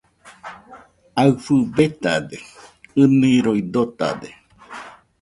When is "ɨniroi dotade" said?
3.01-4.29